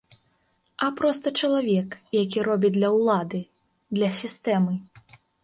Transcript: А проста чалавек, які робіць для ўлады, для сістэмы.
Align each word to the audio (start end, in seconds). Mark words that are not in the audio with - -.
А 0.85 0.87
проста 1.01 1.33
чалавек, 1.41 1.89
які 2.21 2.39
робіць 2.49 2.73
для 2.79 2.89
ўлады, 2.97 3.43
для 3.99 4.09
сістэмы. 4.23 4.75